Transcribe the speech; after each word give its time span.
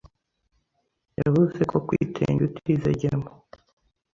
yevuze 1.17 1.61
ko 1.71 1.77
kwitenge 1.87 2.41
utizegem 2.49 3.21